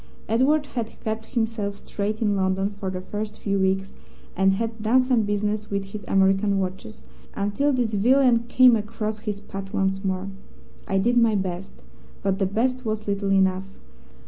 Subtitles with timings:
[0.27, 3.91] Edward had kept himself straight in London for the first few weeks,
[4.35, 7.03] and had done some business with his American watches,
[7.35, 10.27] until this villain came across his path once more.
[10.87, 11.73] I did my best,
[12.23, 13.67] but the best was little enough.